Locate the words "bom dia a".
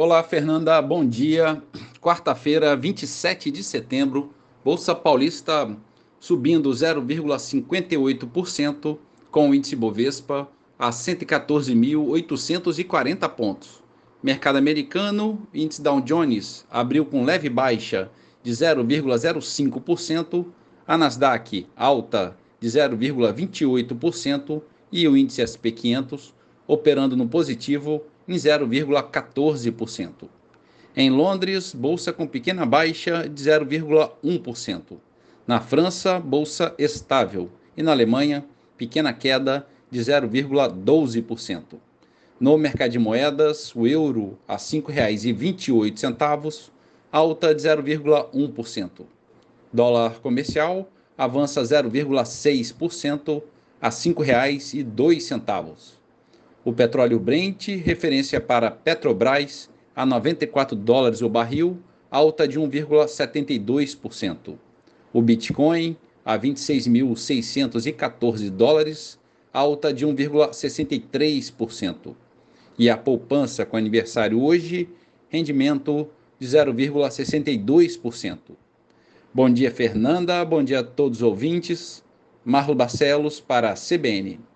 80.44-80.84